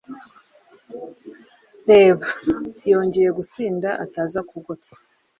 [1.89, 2.27] Reba.
[2.91, 4.95] Yongeye gusinda ataza kugotwa